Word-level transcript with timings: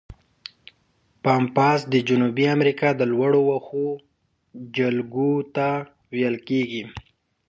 پامپاس 1.23 1.79
د 1.93 1.95
جنوبي 2.07 2.45
امریکا 2.55 2.89
د 2.95 3.01
لوړو 3.11 3.41
وښو 3.49 3.87
جلګو 4.75 5.33
ته 5.55 5.67
ویل 6.13 6.35
کیږي. 6.47 6.83